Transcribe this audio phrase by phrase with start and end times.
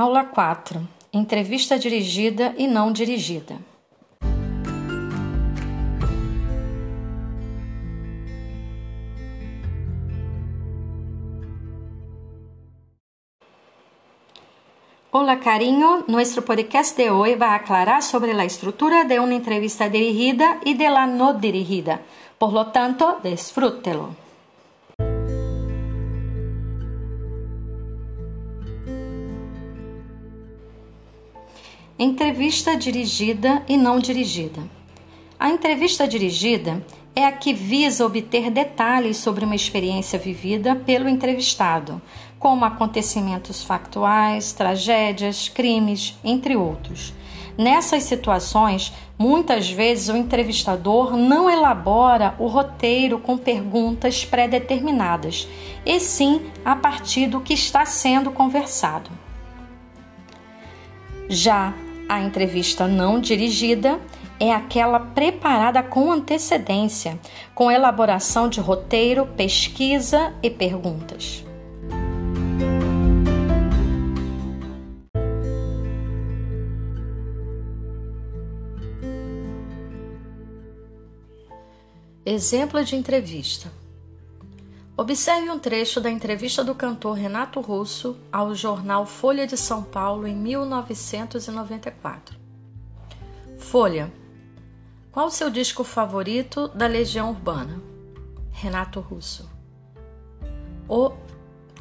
[0.00, 3.58] Aula 4 Entrevista dirigida e não dirigida.
[15.12, 19.90] Hola cariño, nuestro podcast de hoy va a aclarar sobre la estructura de una entrevista
[19.90, 22.00] dirigida y de la no dirigida.
[22.38, 24.29] Por lo tanto, disfrútelo.
[32.02, 34.62] Entrevista dirigida e não dirigida.
[35.38, 36.82] A entrevista dirigida
[37.14, 42.00] é a que visa obter detalhes sobre uma experiência vivida pelo entrevistado,
[42.38, 47.12] como acontecimentos factuais, tragédias, crimes, entre outros.
[47.58, 55.46] Nessas situações, muitas vezes o entrevistador não elabora o roteiro com perguntas pré-determinadas,
[55.84, 59.10] e sim a partir do que está sendo conversado.
[61.28, 61.74] Já
[62.10, 64.00] a entrevista não dirigida
[64.40, 67.16] é aquela preparada com antecedência,
[67.54, 71.44] com elaboração de roteiro, pesquisa e perguntas.
[82.26, 83.79] Exemplo de entrevista.
[85.00, 90.26] Observe um trecho da entrevista do cantor Renato Russo ao jornal Folha de São Paulo
[90.26, 92.36] em 1994.
[93.56, 94.12] Folha.
[95.10, 97.80] Qual o seu disco favorito da Legião Urbana?
[98.50, 99.50] Renato Russo.
[100.86, 101.12] O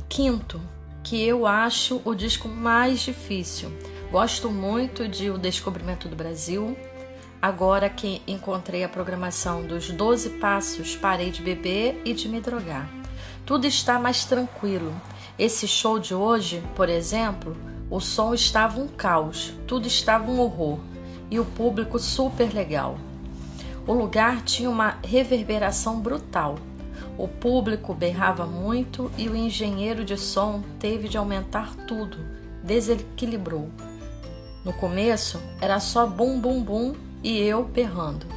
[0.07, 0.61] quinto,
[1.03, 3.69] que eu acho o disco mais difícil.
[4.09, 6.77] Gosto muito de O Descobrimento do Brasil.
[7.41, 12.98] Agora que encontrei a programação dos 12 passos, parei de beber e de me drogar.
[13.49, 14.93] Tudo está mais tranquilo.
[15.35, 17.57] Esse show de hoje, por exemplo,
[17.89, 20.77] o som estava um caos, tudo estava um horror
[21.31, 22.95] e o público super legal.
[23.87, 26.59] O lugar tinha uma reverberação brutal.
[27.17, 32.19] O público berrava muito e o engenheiro de som teve de aumentar tudo,
[32.63, 33.67] desequilibrou.
[34.63, 38.27] No começo era só bum bum bum e eu berrando.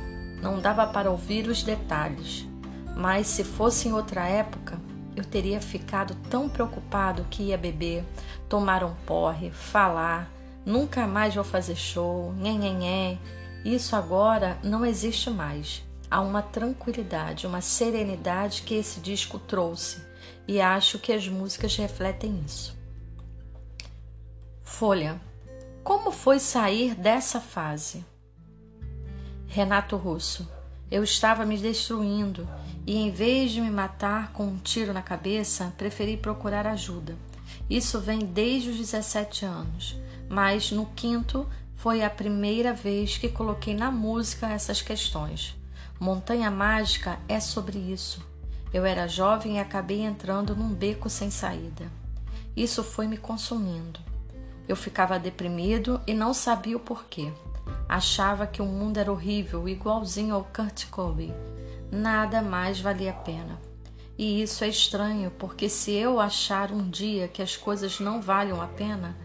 [0.41, 2.49] Não dava para ouvir os detalhes.
[2.97, 4.81] Mas se fosse em outra época,
[5.17, 8.05] eu teria ficado tão preocupado que ia beber,
[8.49, 10.31] tomar um porre, falar,
[10.65, 13.19] nunca mais vou fazer show, nhenhenhé.
[13.65, 15.85] Isso agora não existe mais.
[16.11, 20.03] Há uma tranquilidade, uma serenidade que esse disco trouxe
[20.47, 22.77] e acho que as músicas refletem isso.
[24.63, 25.21] Folha.
[25.85, 28.05] Como foi sair dessa fase?
[29.49, 30.49] Renato Russo.
[30.93, 32.47] Eu estava me destruindo
[32.87, 37.17] e, em vez de me matar com um tiro na cabeça, preferi procurar ajuda.
[37.71, 39.97] Isso vem desde os 17 anos,
[40.29, 45.57] mas no quinto foi a primeira vez que coloquei na música essas questões.
[45.99, 48.21] Montanha Mágica é sobre isso.
[48.71, 51.91] Eu era jovem e acabei entrando num beco sem saída.
[52.55, 53.99] Isso foi me consumindo.
[54.69, 57.33] Eu ficava deprimido e não sabia o porquê.
[57.89, 61.35] Achava que o mundo era horrível, igualzinho ao Kurt Cobain.
[61.91, 63.61] Nada mais valia a pena.
[64.17, 68.61] E isso é estranho, porque se eu achar um dia que as coisas não valham
[68.61, 69.17] a pena,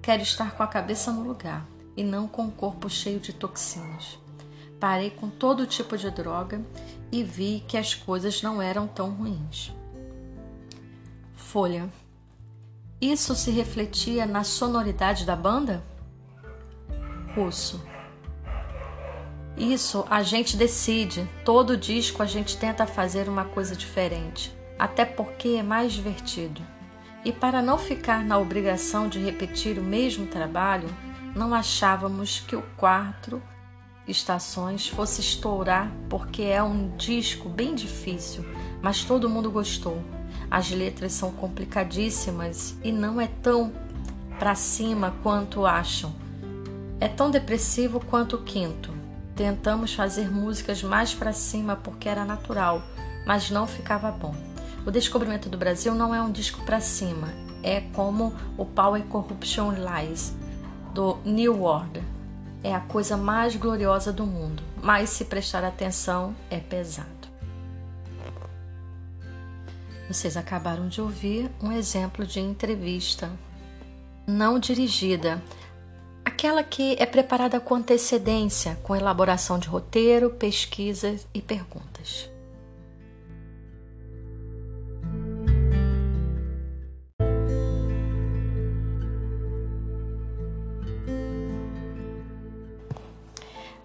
[0.00, 4.18] quero estar com a cabeça no lugar e não com o corpo cheio de toxinas.
[4.78, 6.60] Parei com todo tipo de droga
[7.10, 9.72] e vi que as coisas não eram tão ruins.
[11.34, 11.88] Folha.
[13.00, 15.82] Isso se refletia na sonoridade da banda?
[17.36, 17.84] Russo.
[19.58, 21.28] Isso a gente decide.
[21.44, 26.62] Todo disco a gente tenta fazer uma coisa diferente, até porque é mais divertido.
[27.26, 30.88] E para não ficar na obrigação de repetir o mesmo trabalho,
[31.34, 33.42] não achávamos que o quatro
[34.08, 38.46] estações fosse estourar, porque é um disco bem difícil,
[38.80, 40.02] mas todo mundo gostou.
[40.50, 43.72] As letras são complicadíssimas e não é tão
[44.38, 46.25] para cima quanto acham.
[46.98, 48.92] É tão depressivo quanto o quinto.
[49.34, 52.82] Tentamos fazer músicas mais para cima porque era natural,
[53.26, 54.34] mas não ficava bom.
[54.86, 57.28] O Descobrimento do Brasil não é um disco para cima,
[57.62, 60.34] é como o Power Corruption Lies
[60.94, 62.02] do New Order.
[62.64, 67.10] É a coisa mais gloriosa do mundo, mas se prestar atenção é pesado.
[70.08, 73.30] Vocês acabaram de ouvir um exemplo de entrevista
[74.26, 75.42] não dirigida
[76.36, 82.30] aquela que é preparada com antecedência, com elaboração de roteiro, pesquisas e perguntas.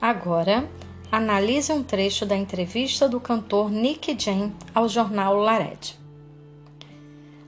[0.01, 0.69] Agora,
[1.09, 5.98] analise um trecho da entrevista do cantor Nick Jam ao jornal Lared.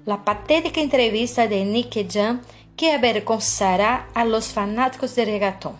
[0.05, 2.39] La patética entrevista de Nick Jam
[2.75, 5.77] que avergonzará a los fanáticos de reggaetón.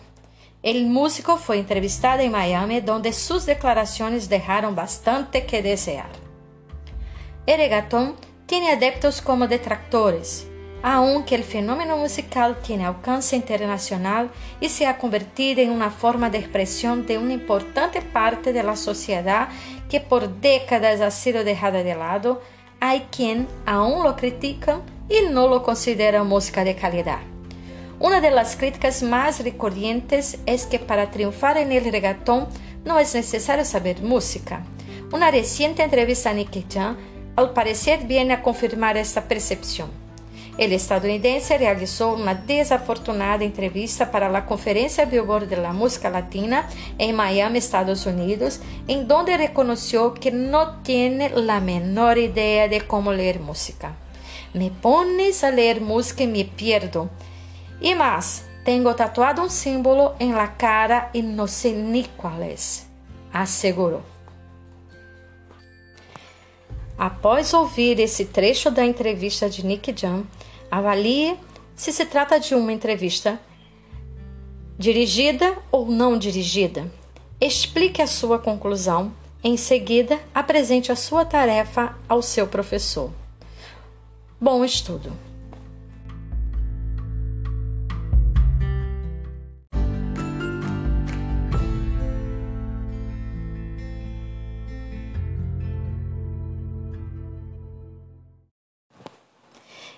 [0.62, 6.08] El músico fue entrevistado en Miami donde sus declaraciones dejaron bastante que desear.
[7.46, 10.46] El reggaetón tiene adeptos como detractores,
[10.82, 14.30] aunque el fenómeno musical tiene alcance internacional
[14.60, 18.76] y se ha convertido en una forma de expresión de una importante parte de la
[18.76, 19.48] sociedad
[19.88, 22.42] que por décadas ha sido dejada de lado,
[22.80, 27.20] hay quien aún lo critican y no lo consideran música de calidad.
[28.00, 32.48] Una de las críticas más recurrentes es que para triunfar en el reggaetón
[32.84, 34.64] no es necesario saber música.
[35.12, 36.96] Una reciente entrevista a Nicky Jam
[37.36, 39.90] al parecer viene a confirmar esta percepción.
[40.56, 46.68] El estadounidense realizó una desafortunada entrevista para la Conferencia Billboard de la Música Latina
[46.98, 53.12] en Miami, Estados Unidos, en donde reconoció que no tiene la menor idea de cómo
[53.12, 53.96] leer música.
[54.54, 57.10] Me pones a leer música y me pierdo.
[57.80, 62.86] Y más, tengo tatuado un símbolo en la cara y no sé ni cuál es,
[63.32, 64.00] asegurou.
[66.96, 70.24] Após ouvir esse trecho da entrevista de Nick Jam,
[70.70, 71.36] Avalie
[71.74, 73.40] se se trata de uma entrevista
[74.78, 76.90] dirigida ou não dirigida.
[77.40, 79.12] Explique a sua conclusão.
[79.42, 83.10] Em seguida, apresente a sua tarefa ao seu professor.
[84.44, 85.10] Bom estudo!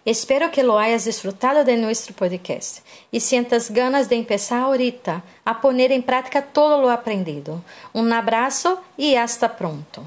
[0.04, 5.60] Espero que lo hayas disfrutado de nuestro podcast y sientas ganas de empezar ahorita a
[5.60, 7.64] poner en práctica todo lo aprendido.
[7.92, 10.04] Un abrazo y hasta pronto.